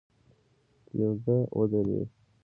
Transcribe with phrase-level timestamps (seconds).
[0.87, 2.01] کېږدۍ ودرېده.